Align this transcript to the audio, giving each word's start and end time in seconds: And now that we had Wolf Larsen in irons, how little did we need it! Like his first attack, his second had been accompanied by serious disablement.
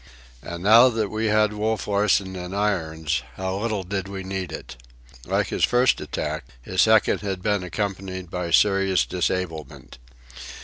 And 0.41 0.63
now 0.63 0.89
that 0.89 1.11
we 1.11 1.27
had 1.27 1.53
Wolf 1.53 1.87
Larsen 1.87 2.35
in 2.35 2.55
irons, 2.55 3.21
how 3.35 3.57
little 3.57 3.83
did 3.83 4.07
we 4.07 4.23
need 4.23 4.51
it! 4.51 4.75
Like 5.27 5.49
his 5.49 5.63
first 5.63 6.01
attack, 6.01 6.45
his 6.63 6.81
second 6.81 7.19
had 7.21 7.43
been 7.43 7.61
accompanied 7.61 8.31
by 8.31 8.49
serious 8.49 9.05
disablement. 9.05 9.99